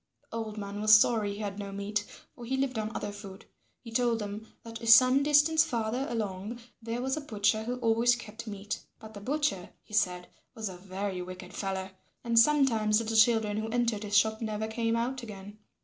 [0.31, 3.45] The old man was sorry he had no meat, for he lived on other food.
[3.81, 8.47] He told them that some distance farther along there was a butcher who always kept
[8.47, 11.91] meat; but the butcher, he said, was a very wicked fellow
[12.23, 15.59] and sometimes little children who entered his shop never came out again.